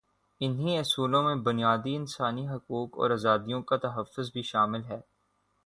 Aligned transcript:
انہی 0.41 0.77
اصولوں 0.77 1.21
میں 1.23 1.35
بنیادی 1.35 1.95
انسانی 1.95 2.47
حقوق 2.47 2.99
اور 2.99 3.11
آزادیوں 3.11 3.61
کا 3.61 3.77
تحفظ 3.77 4.31
بھی 4.31 4.41
شامل 4.41 4.83
ہے۔ 4.83 4.99